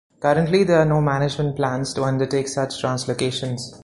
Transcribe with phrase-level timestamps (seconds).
[0.19, 3.71] Currently there are no management plans to undertake such translocations.